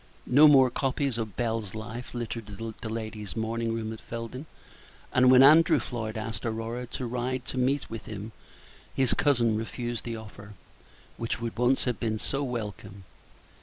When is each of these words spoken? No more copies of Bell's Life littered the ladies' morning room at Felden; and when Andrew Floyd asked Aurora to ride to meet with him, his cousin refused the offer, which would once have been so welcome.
No 0.25 0.47
more 0.47 0.71
copies 0.71 1.19
of 1.19 1.35
Bell's 1.35 1.75
Life 1.75 2.15
littered 2.15 2.47
the 2.81 2.89
ladies' 2.89 3.35
morning 3.35 3.71
room 3.71 3.93
at 3.93 4.01
Felden; 4.01 4.47
and 5.13 5.29
when 5.29 5.43
Andrew 5.43 5.77
Floyd 5.77 6.17
asked 6.17 6.43
Aurora 6.43 6.87
to 6.87 7.05
ride 7.05 7.45
to 7.45 7.59
meet 7.59 7.87
with 7.87 8.07
him, 8.07 8.31
his 8.95 9.13
cousin 9.13 9.55
refused 9.55 10.03
the 10.03 10.15
offer, 10.17 10.55
which 11.17 11.39
would 11.39 11.55
once 11.55 11.83
have 11.83 11.99
been 11.99 12.17
so 12.17 12.41
welcome. 12.41 13.03